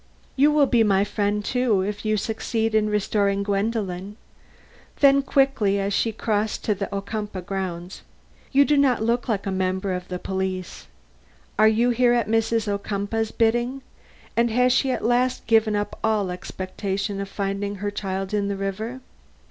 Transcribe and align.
"You 0.35 0.49
will 0.51 0.65
be 0.65 0.83
my 0.83 1.03
friend, 1.03 1.45
too, 1.45 1.81
if 1.81 2.03
you 2.05 2.17
succeed 2.17 2.73
in 2.73 2.89
restoring 2.89 3.43
Gwendolen." 3.43 4.17
Then 4.99 5.21
quickly, 5.21 5.79
as 5.79 5.93
she 5.93 6.11
crossed 6.11 6.63
to 6.63 6.73
the 6.73 6.87
Ocumpaugh 6.91 7.45
grounds: 7.45 8.01
"You 8.51 8.65
do 8.65 8.77
not 8.77 9.03
look 9.03 9.29
like 9.29 9.45
a 9.45 9.51
member 9.51 9.93
of 9.93 10.07
the 10.07 10.17
police. 10.17 10.87
Are 11.59 11.67
you 11.67 11.91
here 11.91 12.13
at 12.13 12.27
Mrs. 12.27 12.67
Ocumpaugh's 12.67 13.29
bidding, 13.29 13.83
and 14.35 14.49
has 14.49 14.73
she 14.73 14.89
at 14.91 15.05
last 15.05 15.45
given 15.45 15.75
up 15.75 15.99
all 16.03 16.31
expectation 16.31 17.21
of 17.21 17.29
finding 17.29 17.75
her 17.75 17.91
child 17.91 18.33
in 18.33 18.47
the 18.47 18.57
river?" 18.57 19.01